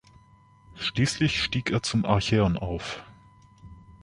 Schließlich 0.73 1.43
stieg 1.43 1.69
er 1.69 1.83
zum 1.83 2.05
Archäon 2.05 2.57
auf. 2.57 3.03